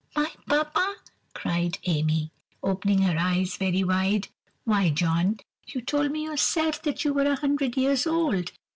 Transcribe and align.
"My 0.15 0.31
Papa!" 0.47 0.95
cried 1.35 1.77
Amy, 1.85 2.31
opening 2.63 3.03
her 3.03 3.19
eyes 3.19 3.55
very 3.57 3.83
wide. 3.83 4.29
"Why, 4.63 4.89
John! 4.89 5.37
you 5.67 5.79
told 5.79 6.11
me 6.11 6.23
yourself 6.23 6.81
that 6.81 7.03
you 7.05 7.13
were 7.13 7.29
a 7.31 7.35
hundred 7.35 7.77
years 7.77 8.07
old. 8.07 8.51